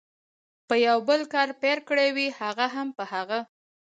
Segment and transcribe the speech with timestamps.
[0.67, 3.39] په یو بل کار پیل کړي وي، هغه هم په هغه.